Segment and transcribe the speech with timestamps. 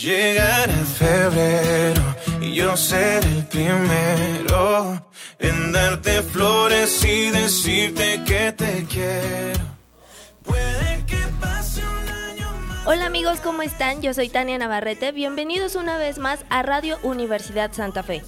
[0.00, 5.06] Llegará febrero y yo seré el primero
[5.38, 9.60] en darte flores y decirte que te quiero.
[10.42, 12.86] Puede que pase un año más.
[12.86, 14.00] Hola amigos, ¿cómo están?
[14.00, 15.12] Yo soy Tania Navarrete.
[15.12, 18.22] Bienvenidos una vez más a Radio Universidad Santa Fe.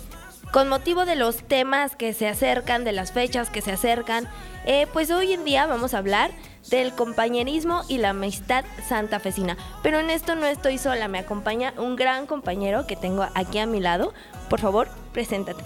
[0.53, 4.29] Con motivo de los temas que se acercan, de las fechas que se acercan,
[4.67, 6.31] eh, pues hoy en día vamos a hablar
[6.69, 9.57] del compañerismo y la amistad santafesina.
[9.83, 13.67] Pero en esto no estoy sola, me acompaña un gran compañero que tengo aquí a
[13.67, 14.13] mi lado.
[14.51, 15.65] Por favor, preséntate.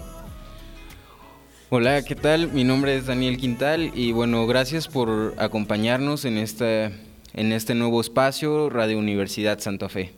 [1.69, 2.47] Hola, ¿qué tal?
[2.53, 6.93] Mi nombre es Daniel Quintal y bueno, gracias por acompañarnos en este,
[7.33, 10.13] en este nuevo espacio, Radio Universidad Santa Fe.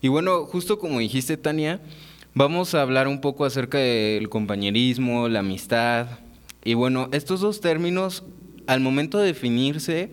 [0.00, 1.80] Y bueno, justo como dijiste, Tania,
[2.34, 6.06] vamos a hablar un poco acerca del compañerismo, la amistad.
[6.64, 8.24] Y bueno, estos dos términos,
[8.66, 10.10] al momento de definirse,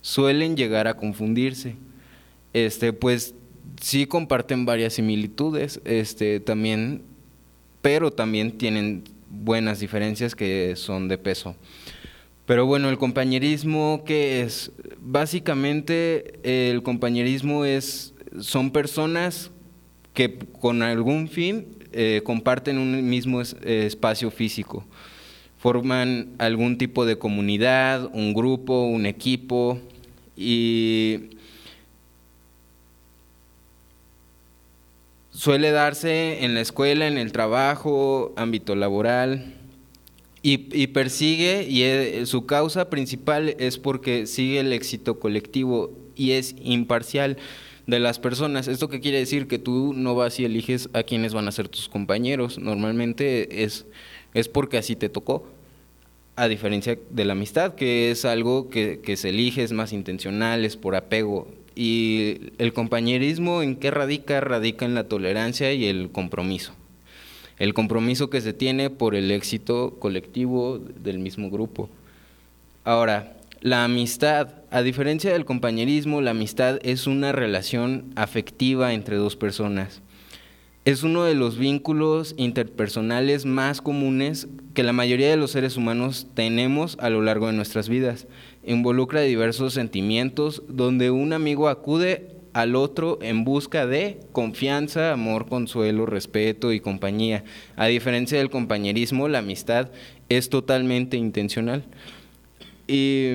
[0.00, 1.76] suelen llegar a confundirse.
[2.52, 3.34] Este, pues
[3.80, 7.02] sí comparten varias similitudes, este, también,
[7.82, 11.56] pero también tienen buenas diferencias que son de peso.
[12.46, 14.72] Pero bueno, el compañerismo, ¿qué es?
[15.00, 19.52] Básicamente el compañerismo es, son personas
[20.20, 24.84] que con algún fin eh, comparten un mismo eh, espacio físico,
[25.56, 29.78] forman algún tipo de comunidad, un grupo, un equipo
[30.36, 31.30] y
[35.30, 39.54] suele darse en la escuela, en el trabajo, ámbito laboral,
[40.42, 46.32] y, y persigue, y es- su causa principal es porque sigue el éxito colectivo y
[46.32, 47.38] es imparcial
[47.90, 48.68] de las personas.
[48.68, 49.48] ¿Esto qué quiere decir?
[49.48, 52.58] Que tú no vas y eliges a quiénes van a ser tus compañeros.
[52.58, 53.86] Normalmente es,
[54.32, 55.46] es porque así te tocó.
[56.36, 60.64] A diferencia de la amistad, que es algo que, que se elige, es más intencional,
[60.64, 61.48] es por apego.
[61.74, 64.40] Y el compañerismo, ¿en qué radica?
[64.40, 66.72] Radica en la tolerancia y el compromiso.
[67.58, 71.90] El compromiso que se tiene por el éxito colectivo del mismo grupo.
[72.84, 79.34] Ahora, la amistad, a diferencia del compañerismo, la amistad es una relación afectiva entre dos
[79.34, 80.00] personas.
[80.84, 86.28] Es uno de los vínculos interpersonales más comunes que la mayoría de los seres humanos
[86.34, 88.28] tenemos a lo largo de nuestras vidas.
[88.64, 96.06] Involucra diversos sentimientos donde un amigo acude al otro en busca de confianza, amor, consuelo,
[96.06, 97.44] respeto y compañía.
[97.76, 99.90] A diferencia del compañerismo, la amistad
[100.28, 101.84] es totalmente intencional.
[102.88, 103.32] Y,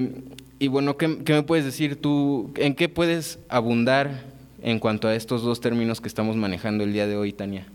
[0.60, 2.52] y bueno, ¿qué, me puedes decir tú?
[2.56, 4.24] ¿En qué puedes abundar
[4.62, 7.68] en cuanto a estos dos términos que estamos manejando el día de hoy, Tania?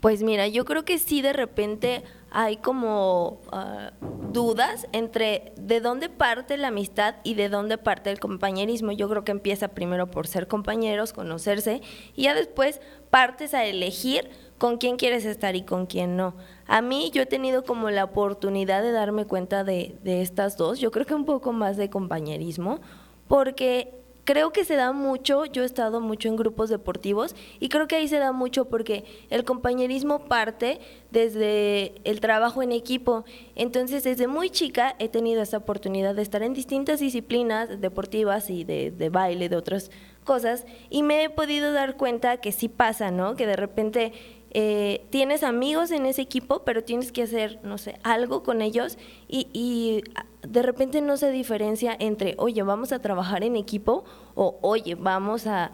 [0.00, 3.92] Pues mira, yo creo que sí de repente hay como ah,
[4.32, 8.90] dudas entre de dónde parte la amistad y de dónde parte el compañerismo.
[8.90, 11.82] Yo creo que empieza primero por ser compañeros, conocerse,
[12.16, 12.80] y ya después
[13.10, 14.30] partes a elegir
[14.62, 16.36] con quién quieres estar y con quién no.
[16.68, 20.78] A mí yo he tenido como la oportunidad de darme cuenta de, de estas dos,
[20.78, 22.78] yo creo que un poco más de compañerismo,
[23.26, 23.92] porque
[24.22, 27.96] creo que se da mucho, yo he estado mucho en grupos deportivos y creo que
[27.96, 30.78] ahí se da mucho porque el compañerismo parte
[31.10, 33.24] desde el trabajo en equipo.
[33.56, 38.62] Entonces, desde muy chica he tenido esta oportunidad de estar en distintas disciplinas deportivas y
[38.62, 39.90] de, de baile, de otras
[40.22, 43.34] cosas, y me he podido dar cuenta que sí pasa, ¿no?
[43.34, 44.12] Que de repente
[44.54, 48.98] eh, tienes amigos en ese equipo, pero tienes que hacer, no sé, algo con ellos
[49.26, 50.04] y, y
[50.46, 54.04] de repente no se diferencia entre, oye, vamos a trabajar en equipo
[54.34, 55.70] o, oye, vamos a,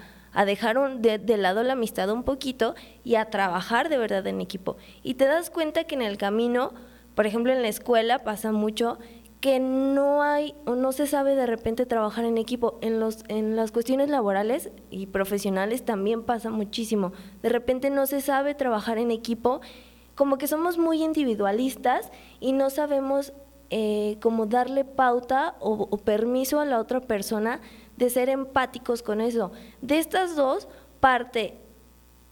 [0.47, 4.76] dejar de lado la amistad un poquito y a trabajar de verdad en equipo.
[5.02, 6.75] Y te das cuenta que en el camino,
[7.17, 9.00] por ejemplo, en la escuela pasa mucho
[9.40, 12.79] que no hay o no se sabe de repente trabajar en equipo.
[12.81, 17.12] En, los, en las cuestiones laborales y profesionales también pasa muchísimo.
[17.43, 19.61] De repente no se sabe trabajar en equipo,
[20.14, 23.32] como que somos muy individualistas y no sabemos
[23.70, 24.19] eh,
[24.49, 27.61] darle pauta o, o permiso a la otra persona
[27.96, 29.52] de ser empáticos con eso.
[29.82, 30.67] De estas dos
[30.99, 31.58] parte,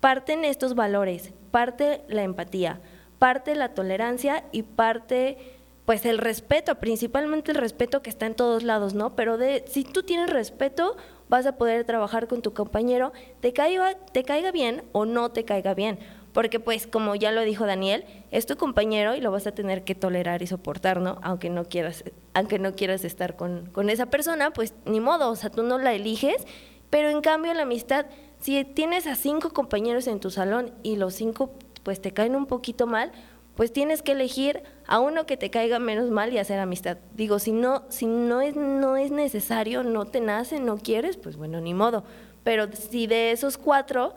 [0.00, 2.80] parten estos valores, parte la empatía,
[3.20, 5.55] parte la tolerancia y parte
[5.86, 9.14] pues el respeto, principalmente el respeto que está en todos lados, ¿no?
[9.14, 10.96] Pero de, si tú tienes respeto,
[11.28, 15.44] vas a poder trabajar con tu compañero, te caiga, te caiga bien o no te
[15.44, 16.00] caiga bien.
[16.32, 19.84] Porque pues como ya lo dijo Daniel, es tu compañero y lo vas a tener
[19.84, 21.18] que tolerar y soportar, ¿no?
[21.22, 22.04] Aunque no quieras,
[22.34, 25.78] aunque no quieras estar con, con esa persona, pues ni modo, o sea, tú no
[25.78, 26.44] la eliges,
[26.90, 28.06] pero en cambio la amistad,
[28.40, 31.52] si tienes a cinco compañeros en tu salón y los cinco
[31.84, 33.12] pues te caen un poquito mal,
[33.56, 36.98] pues tienes que elegir a uno que te caiga menos mal y hacer amistad.
[37.14, 41.36] Digo, si no, si no es, no es necesario, no te nace, no quieres, pues
[41.36, 42.04] bueno, ni modo.
[42.44, 44.14] Pero si de esos cuatro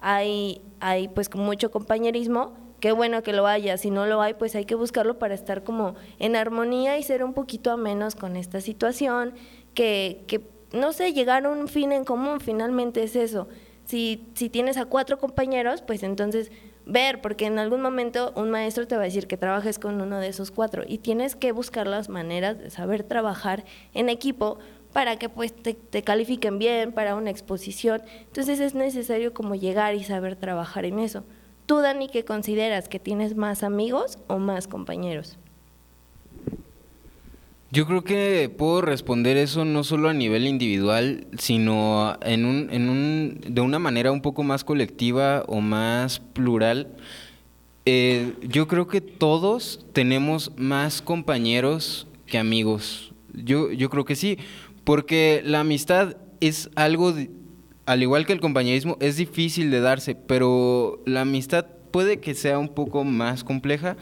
[0.00, 3.76] hay, hay pues mucho compañerismo, qué bueno que lo haya.
[3.76, 7.22] Si no lo hay, pues hay que buscarlo para estar como en armonía y ser
[7.22, 9.34] un poquito a menos con esta situación,
[9.74, 10.40] que, que
[10.72, 13.48] no sé, llegar a un fin en común, finalmente es eso.
[13.84, 16.50] Si, si tienes a cuatro compañeros, pues entonces
[16.88, 20.18] ver, porque en algún momento un maestro te va a decir que trabajes con uno
[20.18, 24.58] de esos cuatro y tienes que buscar las maneras de saber trabajar en equipo
[24.92, 28.02] para que pues te, califiquen bien para una exposición.
[28.22, 31.24] Entonces es necesario como llegar y saber trabajar en eso.
[31.66, 32.88] ¿Tú, Dani, qué consideras?
[32.88, 35.38] ¿Que tienes más amigos o más compañeros?
[37.70, 42.88] Yo creo que puedo responder eso no solo a nivel individual, sino en un, en
[42.88, 46.88] un, de una manera un poco más colectiva o más plural.
[47.84, 53.12] Eh, yo creo que todos tenemos más compañeros que amigos.
[53.34, 54.38] Yo, yo creo que sí,
[54.84, 57.14] porque la amistad es algo,
[57.84, 62.58] al igual que el compañerismo, es difícil de darse, pero la amistad puede que sea
[62.58, 63.98] un poco más compleja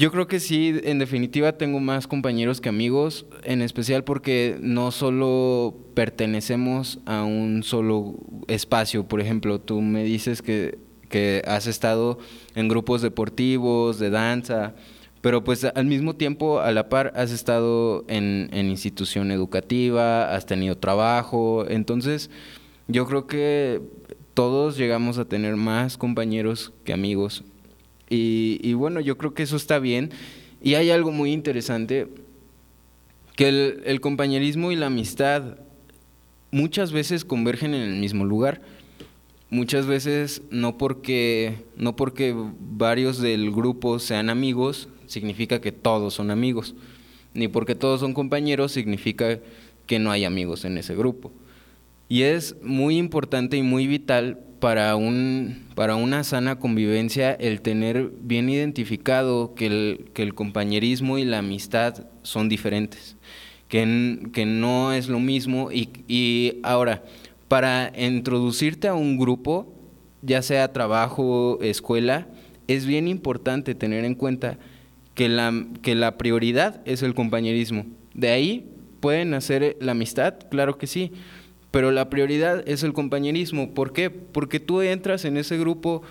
[0.00, 4.92] yo creo que sí, en definitiva tengo más compañeros que amigos, en especial porque no
[4.92, 8.14] solo pertenecemos a un solo
[8.48, 9.06] espacio.
[9.06, 10.78] Por ejemplo, tú me dices que,
[11.10, 12.18] que has estado
[12.54, 14.74] en grupos deportivos, de danza,
[15.20, 20.46] pero pues al mismo tiempo, a la par, has estado en, en institución educativa, has
[20.46, 22.30] tenido trabajo, entonces
[22.88, 23.82] yo creo que
[24.32, 27.44] todos llegamos a tener más compañeros que amigos
[28.12, 30.10] y, bueno, yo creo que eso está bien.
[30.60, 32.08] Y hay algo muy interesante,
[33.36, 33.48] que
[33.84, 35.58] el, compañerismo y la amistad
[36.50, 38.60] muchas veces convergen en el mismo lugar.
[39.48, 46.30] Muchas veces no porque, no porque varios del grupo sean amigos, significa que todos son
[46.30, 46.74] amigos.
[47.32, 49.38] Ni porque todos son compañeros, significa
[49.86, 51.32] que no hay amigos en ese grupo.
[52.10, 58.10] Y es muy importante y muy vital para, un, para una sana convivencia el tener
[58.20, 63.16] bien identificado que el, que el compañerismo y la amistad son diferentes,
[63.68, 67.04] que, que no es lo mismo y, y ahora,
[67.46, 69.72] para introducirte a un grupo,
[70.20, 72.26] ya sea trabajo, escuela,
[72.66, 74.58] es bien importante tener en cuenta
[75.14, 77.86] que la, que la prioridad es el compañerismo.
[78.14, 78.66] De ahí
[78.98, 81.12] pueden hacer la amistad, claro que sí,
[81.70, 83.72] pero la prioridad es el compañerismo.
[83.74, 84.10] ¿Por qué?
[84.10, 86.02] Porque tú entras en ese grupo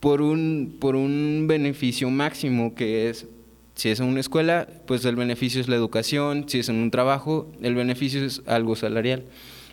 [0.00, 3.26] por un, por un beneficio máximo que es,
[3.74, 6.90] si es en una escuela, pues el beneficio es la educación, si es en un
[6.90, 9.24] trabajo, el beneficio es algo salarial.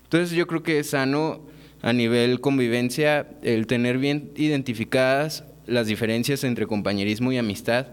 [0.04, 1.42] Entonces yo creo que es sano
[1.82, 7.88] a nivel convivencia el tener bien identificadas las diferencias entre compañerismo y amistad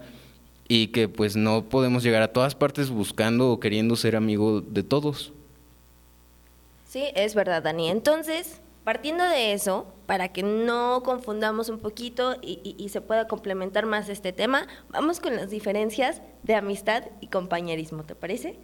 [0.67, 4.83] y que pues no podemos llegar a todas partes buscando o queriendo ser amigo de
[4.83, 5.33] todos.
[6.87, 7.89] Sí, es verdad, Dani.
[7.89, 14.07] Entonces, partiendo de eso, para que no confundamos un poquito y, se pueda complementar más
[14.07, 18.57] este tema, vamos con las diferencias de amistad y compañerismo, ¿te parece?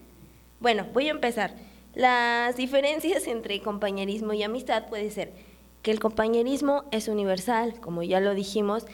[0.61, 1.53] Bueno, voy a empezar.
[1.93, 5.33] Las diferencias entre compañerismo y amistad puede ser
[5.81, 8.85] que el compañerismo es universal, como ya lo dijimos,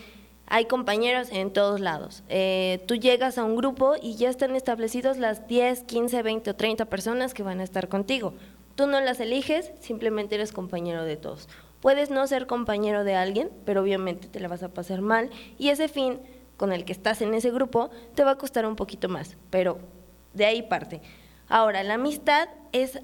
[0.47, 2.23] hay compañeros en todos lados.
[2.27, 6.55] Eh, tú llegas a un grupo y ya están establecidos las 10, 15, 20 o
[6.55, 8.33] 30 personas que van a estar contigo.
[8.79, 11.49] Tú no las eliges, simplemente eres compañero de todos.
[11.81, 15.67] Puedes no ser compañero de alguien, pero obviamente te la vas a pasar mal y
[15.67, 16.21] ese fin
[16.55, 19.79] con el que estás en ese grupo te va a costar un poquito más, pero
[20.33, 21.01] de ahí parte.
[21.49, 23.01] Ahora, la amistad es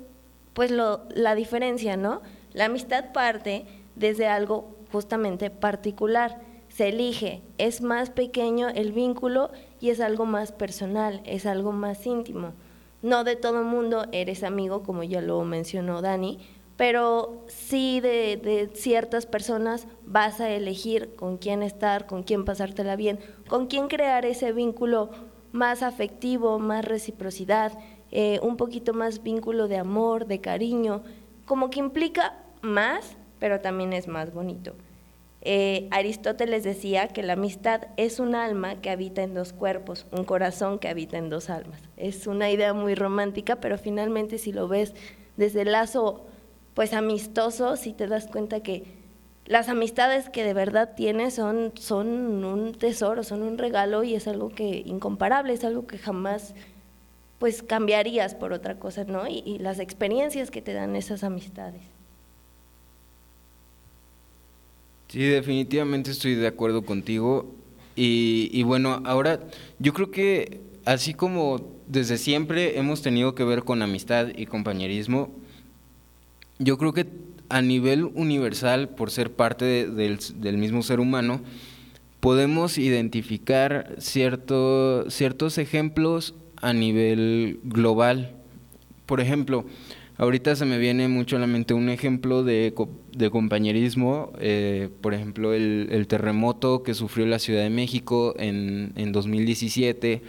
[0.54, 2.22] pues lo, la diferencia, ¿no?
[2.54, 3.66] La amistad parte
[3.96, 6.40] desde algo justamente particular,
[6.70, 9.52] se elige, es más pequeño el vínculo
[9.82, 12.54] y es algo más personal, es algo más íntimo.
[13.06, 16.40] No de todo mundo eres amigo, como ya lo mencionó Dani,
[16.76, 23.20] pero sí de, ciertas personas vas a elegir con quién estar, con quién pasártela bien,
[23.48, 25.12] con quién crear ese vínculo
[25.52, 27.78] más afectivo, más reciprocidad,
[28.10, 31.04] eh, un poquito más vínculo de amor, de cariño,
[31.46, 34.74] como que implica más, pero también es más bonito.
[35.48, 40.24] Eh, Aristóteles decía que la amistad es un alma que habita en dos cuerpos, un
[40.24, 41.80] corazón que habita en dos almas.
[41.98, 44.96] Es una idea muy romántica, pero finalmente si lo ves
[45.38, 46.26] desde el lazo
[46.74, 48.86] pues amistoso, si te das cuenta que
[49.46, 54.50] las amistades que de verdad tienes son, un tesoro, son un regalo y es algo
[54.50, 56.56] que incomparable, es algo que jamás
[57.38, 59.28] pues cambiarías por otra cosa, ¿no?
[59.28, 61.95] y las experiencias que te dan esas amistades.
[65.16, 67.56] Sí, definitivamente estoy de acuerdo contigo.
[67.96, 69.40] Y, bueno, ahora
[69.80, 75.32] yo creo que así como desde siempre hemos tenido que ver con amistad y compañerismo,
[76.60, 77.08] yo creo que
[77.48, 81.40] a nivel universal, por ser parte del, mismo ser humano,
[82.20, 88.36] podemos identificar ciertos ejemplos a nivel global.
[89.06, 89.64] Por ejemplo,
[90.18, 92.74] Ahorita se me viene mucho a la mente un ejemplo de,
[93.12, 99.12] de compañerismo, eh, por ejemplo, el, terremoto que sufrió la Ciudad de México en, en
[99.12, 100.22] 2017,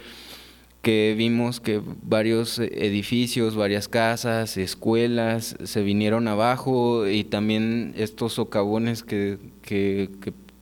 [0.81, 9.03] que vimos que varios edificios, varias casas, escuelas se vinieron abajo y también estos socavones
[9.03, 10.09] que, que,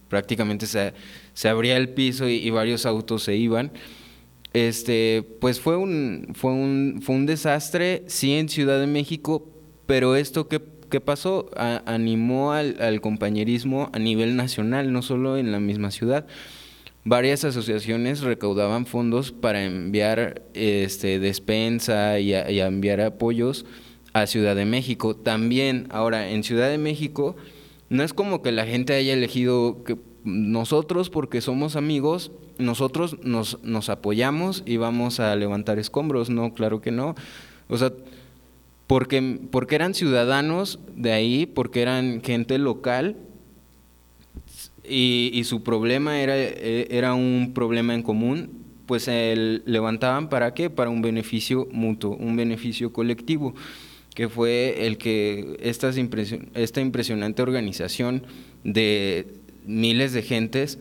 [0.08, 0.94] prácticamente se,
[1.34, 3.72] se, abría el piso y varios autos se iban
[4.56, 9.50] este, pues fue un, fue un, fue un desastre, sí en Ciudad de México,
[9.86, 10.62] pero esto que,
[11.02, 16.26] pasó animó al, compañerismo a nivel nacional, no solo en la misma ciudad.
[17.04, 23.66] Varias asociaciones recaudaban fondos para enviar este, despensa y, enviar apoyos
[24.14, 25.18] a Ciudad de México.
[25.18, 27.36] También, ahora, en Ciudad de México,
[27.90, 33.64] no es como que la gente haya elegido que nosotros, porque somos amigos, nosotros nos,
[33.64, 37.16] nos apoyamos y vamos a levantar escombros, no, claro que no.
[37.70, 37.94] O sea,
[38.88, 43.16] porque, porque eran ciudadanos de ahí, porque eran gente local
[44.88, 50.70] y, su problema era, e, era un problema en común, pues el, levantaban para qué?
[50.70, 53.56] Para un beneficio mutuo, un beneficio colectivo,
[54.14, 55.98] que fue el que estas
[56.54, 58.24] esta impresionante organización
[58.64, 60.80] de miles de gentes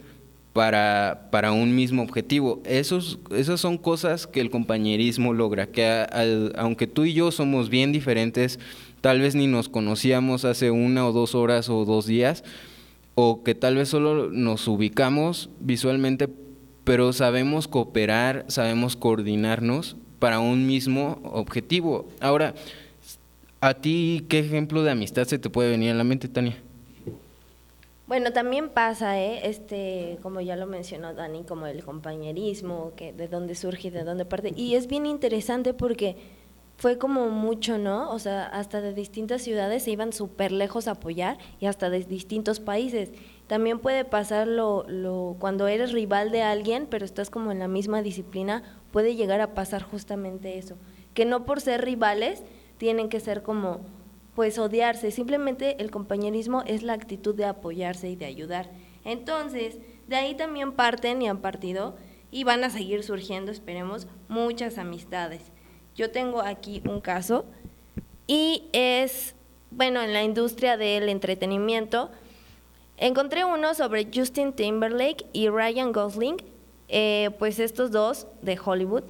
[0.55, 2.63] para, para un mismo objetivo.
[2.65, 6.07] Esos, esas son cosas que el compañerismo logra, que
[6.57, 8.61] aunque tú y yo somos bien diferentes,
[9.01, 12.45] tal vez ni nos conocíamos hace una o dos horas o dos días,
[13.17, 16.29] o que tal vez solo nos ubicamos visualmente,
[16.85, 22.09] pero sabemos cooperar, sabemos coordinarnos para un mismo objetivo.
[22.21, 22.55] Ahora,
[23.61, 26.64] ¿a ti qué ejemplo de amistad se te puede venir a la mente, Tania?
[28.07, 29.49] Bueno, también pasa, ¿eh?
[29.49, 34.05] este, como ya lo mencionó Dani, como el compañerismo, que de dónde surge y de
[34.05, 34.53] dónde parte.
[34.55, 36.17] Y es bien interesante porque
[36.77, 38.11] fue como mucho, ¿no?
[38.11, 42.05] O sea, hasta de distintas ciudades se iban súper lejos a apoyar y hasta de
[42.05, 43.11] distintos países.
[43.47, 47.69] También puede pasar lo, lo, cuando eres rival de alguien, pero estás como en la
[47.69, 50.77] misma disciplina, puede llegar a pasar justamente eso.
[51.15, 52.43] Que no por ser rivales
[52.77, 53.81] tienen que ser como
[54.35, 58.71] pues odiarse, simplemente el compañerismo es la actitud de apoyarse y de ayudar.
[59.05, 61.97] Entonces, de ahí también parten y han partido
[62.31, 65.43] y van a seguir surgiendo, esperemos, muchas amistades.
[65.95, 67.45] Yo tengo aquí un caso
[68.27, 69.37] y es,
[69.71, 72.11] bueno, en la industria del entretenimiento.
[72.97, 76.37] Encontré uno sobre Justin Timberlake y Ryan Gosling,
[76.89, 79.05] eh, pues estos dos de Hollywood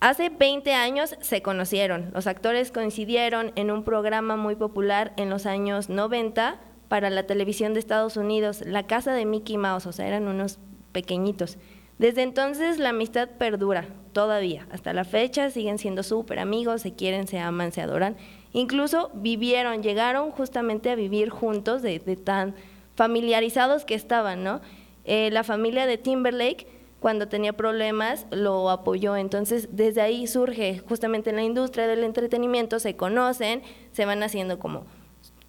[0.00, 2.10] Hace 20 años se conocieron.
[2.12, 7.72] Los actores coincidieron en un programa muy popular en los años 90 para la televisión
[7.72, 10.58] de Estados Unidos, La Casa de Mickey Mouse, o sea, eran unos
[10.92, 11.58] pequeñitos.
[11.98, 14.66] Desde entonces la amistad perdura, todavía.
[14.70, 18.16] Hasta la fecha siguen siendo súper amigos, se quieren, se aman, se adoran.
[18.52, 22.54] Incluso vivieron, llegaron justamente a vivir juntos de, tan
[22.94, 24.60] familiarizados que estaban, ¿no?
[25.04, 26.66] Eh, la familia de Timberlake
[27.00, 29.16] cuando tenía problemas lo apoyó.
[29.16, 33.62] Entonces, desde ahí surge justamente en la industria del entretenimiento, se conocen,
[33.92, 34.86] se van haciendo como,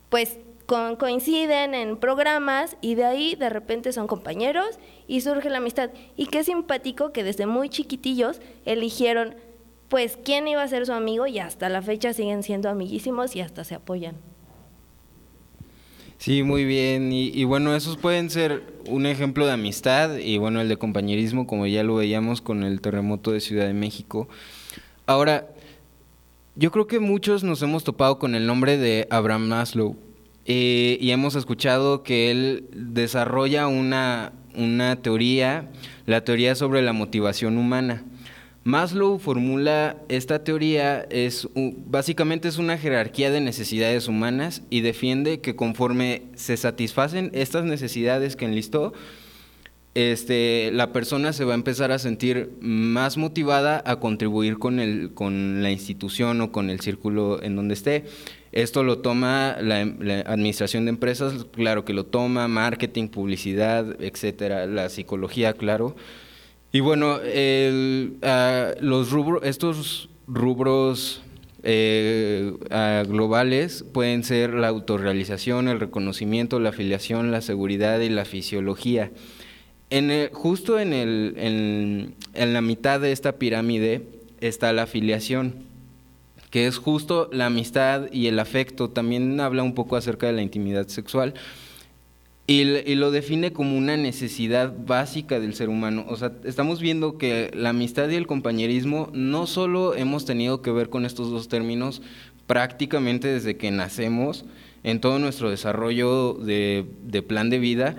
[0.10, 0.40] pues
[1.00, 5.92] coinciden en programas y de ahí de repente son compañeros y surge la amistad.
[6.18, 9.36] Y qué simpático que desde muy chiquitillos eligieron
[9.88, 13.42] pues quién iba a ser su amigo y hasta la fecha siguen siendo amiguísimos y
[13.42, 14.16] hasta se apoyan.
[16.18, 17.12] Sí, muy bien.
[17.14, 21.68] Y, bueno, esos pueden ser un ejemplo de amistad y bueno, el de compañerismo, como
[21.68, 24.28] ya lo veíamos con el terremoto de Ciudad de México.
[25.06, 25.48] Ahora,
[26.56, 29.96] yo creo que muchos nos hemos topado con el nombre de Abraham Maslow
[30.46, 35.70] eh, y hemos escuchado que él desarrolla una, una teoría,
[36.06, 38.04] la teoría sobre la motivación humana.
[38.68, 45.56] Maslow formula esta teoría, es básicamente es una jerarquía de necesidades humanas y defiende que
[45.56, 48.92] conforme se satisfacen estas necesidades que enlistó,
[49.96, 55.14] este, la persona se va a empezar a sentir más motivada a contribuir con, el,
[55.14, 58.04] con la institución o con el círculo en donde esté.
[58.52, 59.80] Esto lo toma la,
[60.26, 65.96] administración de empresas, claro que lo toma, marketing, publicidad, etcétera, la psicología, claro.
[66.78, 67.20] Y bueno,
[68.22, 71.24] ah, los rubros, estos rubros
[71.64, 78.26] eh, ah, globales pueden ser la autorrealización, el reconocimiento, la afiliación, la seguridad y la
[78.26, 79.10] fisiología.
[79.90, 84.04] En justo en, el, en la mitad de esta pirámide
[84.40, 85.56] está la afiliación,
[86.52, 88.92] que es justo la amistad y el afecto.
[88.92, 91.34] También habla un poco acerca de la intimidad sexual.
[92.50, 92.64] Y,
[92.96, 96.06] lo define como una necesidad básica del ser humano.
[96.08, 100.72] O sea, estamos viendo que la amistad y el compañerismo no solo hemos tenido que
[100.72, 102.02] ver con estos dos términos
[102.46, 104.46] prácticamente desde que nacemos,
[104.84, 106.86] en todo nuestro desarrollo de,
[107.28, 107.98] plan de vida,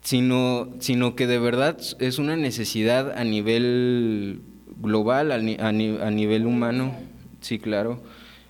[0.00, 4.40] sino, sino que de verdad es una necesidad a nivel
[4.80, 5.36] global, a,
[5.68, 6.92] a nivel humano.
[7.40, 8.02] Sí, claro.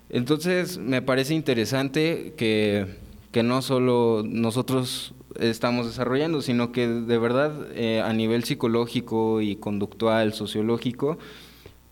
[0.08, 3.03] Entonces, me parece interesante que
[3.34, 9.56] que no solo nosotros estamos desarrollando, sino que de verdad eh, a nivel psicológico y
[9.56, 11.18] conductual, sociológico,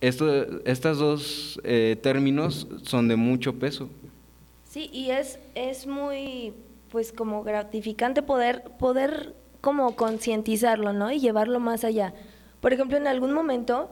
[0.01, 3.89] esto, estos dos eh, términos son de mucho peso.
[4.71, 6.55] Sí, y es, es muy,
[6.93, 11.11] pues como gratificante poder, poder como concientizarlo, ¿no?
[11.11, 12.15] Y llevarlo más allá.
[12.61, 13.91] Por ejemplo, en algún momento,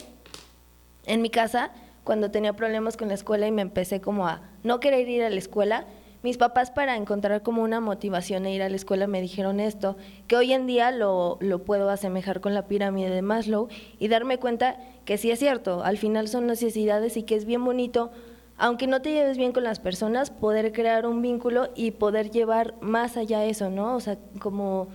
[1.04, 1.72] en mi casa,
[2.04, 5.30] cuando tenía problemas con la escuela y me empecé como a no querer ir a
[5.30, 5.88] la escuela,
[6.22, 9.96] mis papás para encontrar como una motivación e ir a la escuela me dijeron esto,
[10.26, 14.38] que hoy en día lo, lo puedo asemejar con la pirámide de Maslow y darme
[14.38, 18.10] cuenta que sí es cierto, al final son necesidades y que es bien bonito,
[18.58, 22.74] aunque no te lleves bien con las personas, poder crear un vínculo y poder llevar
[22.80, 23.96] más allá eso, ¿no?
[23.96, 24.88] O sea, como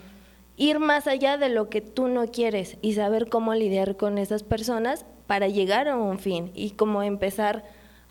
[0.56, 4.44] ir más allá de lo que tú no quieres y saber cómo lidiar con esas
[4.44, 7.64] personas para llegar a un fin y como empezar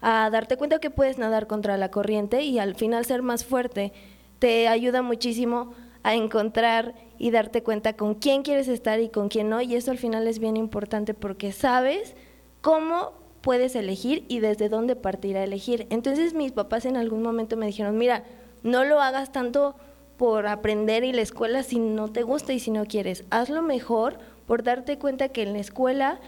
[0.06, 3.94] a darte cuenta que puedes nadar contra la corriente y al final ser más fuerte.
[4.38, 9.48] Te ayuda muchísimo a encontrar y darte cuenta con quién quieres estar y con quién
[9.48, 9.62] no.
[9.62, 12.16] Y eso al final es bien importante porque sabes
[12.60, 15.86] cómo puedes elegir y desde dónde partir a elegir.
[15.88, 18.24] Entonces mis papás en algún momento me dijeron, mira,
[18.62, 19.74] no lo hagas tanto
[20.18, 23.24] por aprender y la escuela si no te gusta y si no quieres.
[23.30, 26.20] Hazlo mejor por darte cuenta que en la escuela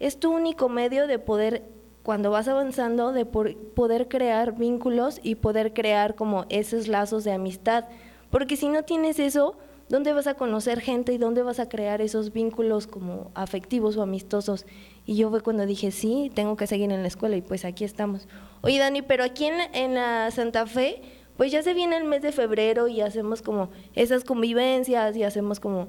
[0.00, 1.62] es tu único medio de poder
[2.02, 7.84] cuando vas avanzando de poder crear vínculos y poder crear como esos lazos de amistad.
[8.30, 9.56] Porque si no tienes eso,
[9.88, 14.02] ¿dónde vas a conocer gente y dónde vas a crear esos vínculos como afectivos o
[14.02, 14.64] amistosos?
[15.04, 17.84] Y yo fue cuando dije, sí, tengo que seguir en la escuela y pues aquí
[17.84, 18.28] estamos.
[18.62, 21.02] Oye, Dani, pero aquí en, en la Santa Fe,
[21.36, 25.60] pues ya se viene el mes de febrero y hacemos como esas convivencias y hacemos
[25.60, 25.88] como,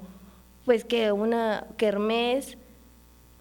[0.65, 2.57] pues que una kermés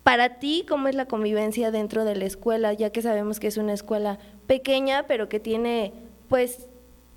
[0.02, 2.72] para ti, ¿cómo es la convivencia dentro de la escuela?
[2.72, 5.92] Ya que sabemos que es una escuela pequeña, pero que tiene
[6.28, 6.68] pues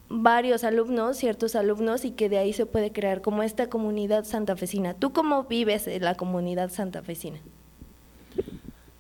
[0.09, 4.93] varios alumnos, ciertos alumnos, y que de ahí se puede crear como esta comunidad santafesina.
[4.93, 7.39] ¿Tú cómo vives en la comunidad santafesina?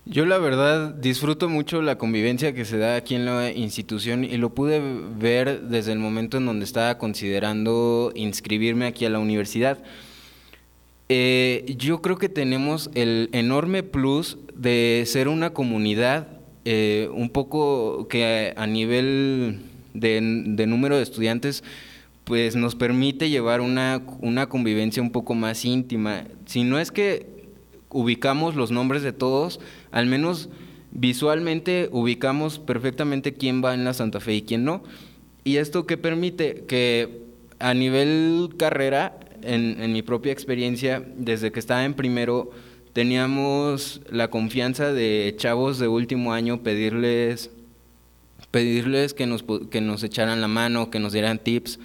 [0.05, 4.37] Yo la verdad disfruto mucho la convivencia que se da aquí en la institución y
[4.37, 4.81] lo pude
[5.17, 9.79] ver desde el momento en donde estaba considerando inscribirme aquí a la universidad.
[11.09, 16.27] Eh, yo creo que tenemos el enorme plus de ser una comunidad
[16.65, 19.61] eh, un poco que a, nivel
[19.93, 21.63] de, número de estudiantes
[22.23, 26.23] pues nos permite llevar una, una convivencia un poco más íntima.
[26.45, 27.27] Si no es que
[27.89, 29.59] ubicamos los nombres de todos,
[29.91, 30.49] al menos
[30.91, 34.83] visualmente ubicamos perfectamente quién va en la Santa Fe y quién no.
[35.43, 37.23] Y esto que permite que
[37.59, 42.51] a nivel carrera en, mi propia experiencia, desde que estaba en primero,
[42.93, 47.51] teníamos la confianza de chavos de último año pedirles,
[48.51, 51.79] pedirles que nos, que nos echaran la mano, que nos dieran tips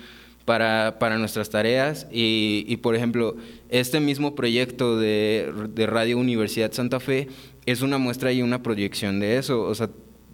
[0.48, 2.06] para, nuestras tareas.
[2.10, 3.36] Y, por ejemplo,
[3.68, 5.52] este mismo proyecto de,
[5.86, 7.28] Radio Universidad Santa Fe
[7.66, 9.62] es una muestra y una proyección de eso.
[9.62, 9.90] O sea,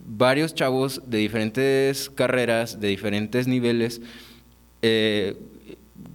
[0.06, 4.00] varios chavos de diferentes carreras, de diferentes niveles,
[4.82, 5.36] eh,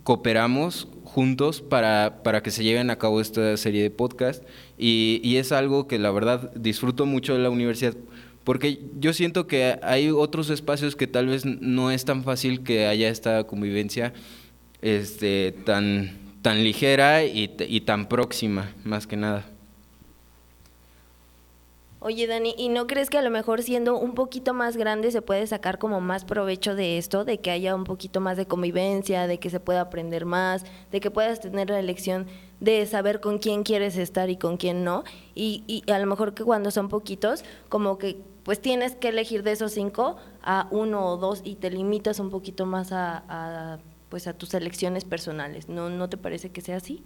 [0.04, 4.44] cooperamos juntos para, para, que se lleven a cabo esta serie de podcast
[4.78, 7.96] y, y, es algo que la verdad disfruto mucho de la universidad
[8.44, 12.86] porque yo siento que hay otros espacios que tal vez no es tan fácil que
[12.88, 14.14] haya esta convivencia
[14.82, 19.46] este, tan, tan ligera y, y tan próxima, más que nada.
[22.02, 25.22] Oye, Dani, ¿y no crees que a lo mejor siendo un poquito más grande se
[25.22, 29.28] puede sacar como más provecho de esto, de que haya un poquito más de convivencia,
[29.28, 32.26] de que se pueda aprender más, de que puedas tener la elección
[32.62, 35.04] de saber con quién quieres estar y con quién no?
[35.36, 39.44] Y, y a lo mejor que cuando son poquitos, como que pues tienes que elegir
[39.44, 44.26] de esos cinco a uno o dos y te limitas un poquito más a, pues
[44.26, 45.68] a tus elecciones personales.
[45.68, 47.04] ¿No, ¿No te parece que sea así?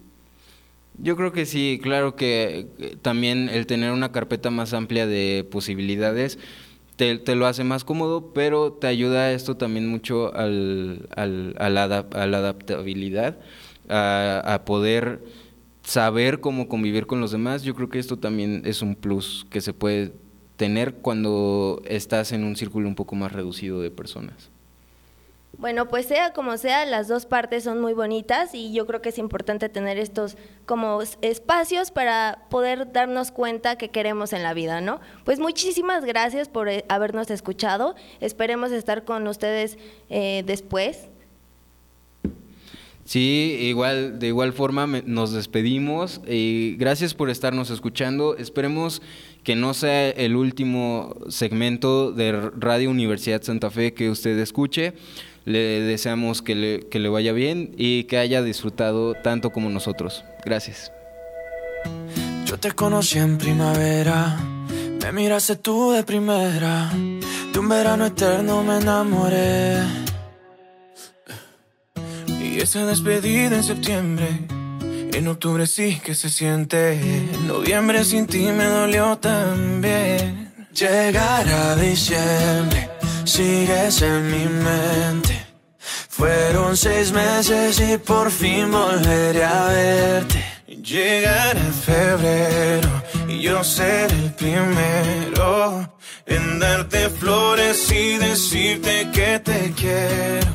[0.97, 2.67] Yo creo que sí, claro que
[3.01, 6.37] también el tener una carpeta más amplia de posibilidades
[6.95, 13.37] te, lo hace más cómodo, pero te ayuda esto también mucho al, a, la, adaptabilidad,
[13.89, 15.23] a, poder
[15.83, 17.63] saber cómo convivir con los demás.
[17.63, 20.13] Yo creo que esto también es un plus que se puede
[20.55, 24.52] tener cuando estás en un círculo un poco más reducido de personas.
[25.63, 29.07] Bueno, pues sea como sea, las dos partes son muy bonitas y yo creo que
[29.07, 34.81] es importante tener estos como espacios para poder darnos cuenta que queremos en la vida,
[34.81, 34.99] ¿no?
[35.23, 37.95] Pues muchísimas gracias por eh, habernos escuchado.
[38.19, 39.77] Esperemos estar con ustedes
[40.09, 41.07] eh, después.
[43.05, 48.35] Sí, igual, de igual forma nos despedimos y gracias por estarnos escuchando.
[48.35, 49.01] Esperemos
[49.43, 54.93] que no sea el último segmento de Radio Universidad Santa Fe que usted escuche.
[55.45, 60.23] Le deseamos que le, que le vaya bien y que haya disfrutado tanto como nosotros.
[60.45, 60.91] Gracias.
[62.45, 64.37] Yo te conocí en primavera,
[65.01, 69.79] me miraste tú de primera, de un verano eterno me enamoré.
[72.27, 74.27] Y esa despedida en septiembre,
[75.13, 80.53] en octubre sí que se siente, en noviembre sin ti me dolió también.
[80.73, 82.89] Llegar a diciembre
[83.25, 85.32] sigues en mi mente.
[86.17, 90.45] Fueron seis meses y por fin volveré a verte.
[90.67, 92.89] Llegará febrero
[93.27, 95.91] y yo seré el primero
[96.27, 100.51] en darte flores y decirte que te quiero.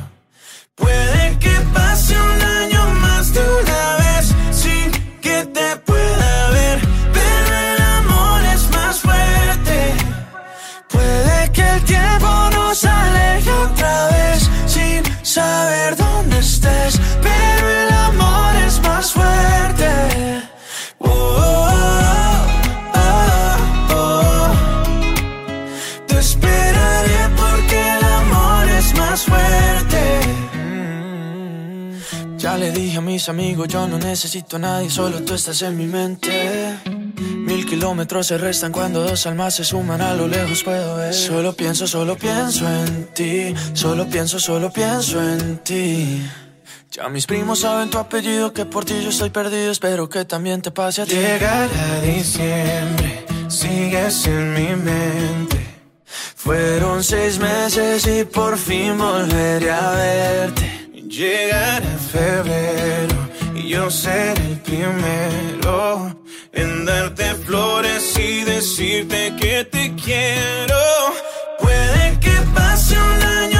[0.75, 6.79] Puede que pase un año más de una vez sin que te pueda ver,
[7.11, 9.93] pero el amor es más fuerte.
[10.87, 12.58] Puede que el tiempo nos
[15.29, 19.89] saber dónde estés, pero el amor es más fuerte.
[20.97, 21.69] Oh,
[22.95, 23.57] oh,
[23.91, 24.49] oh,
[26.07, 30.01] Te esperaré porque el amor es más fuerte.
[32.37, 35.77] Ya le dije a mis amigos, yo no necesito a nadie, solo tú estás en
[35.77, 36.58] mi mente.
[37.69, 41.13] Kilómetros se restan cuando dos almas se suman a lo lejos puedo ver.
[41.13, 43.53] Solo pienso, solo pienso en ti.
[43.73, 46.27] Solo pienso, solo pienso en ti.
[46.89, 49.71] Ya mis primos saben tu apellido, que por ti yo estoy perdido.
[49.71, 51.13] Espero que también te pase a ti.
[51.13, 55.59] Llegará diciembre, sigues en mi mente.
[56.35, 60.89] Fueron seis meses y por fin volveré a verte.
[61.07, 63.08] Llegará febrero
[63.67, 66.15] yo seré el primero
[66.53, 70.79] en darte flores y decirte que te quiero.
[71.59, 73.58] Puede que pase un año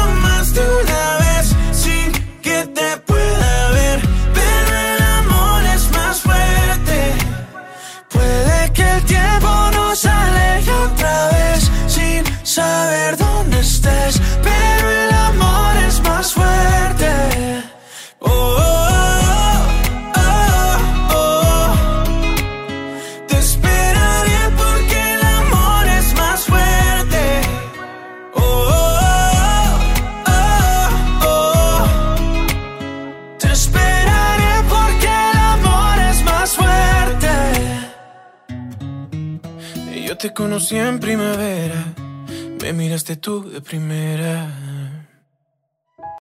[43.22, 44.69] Yo te conocí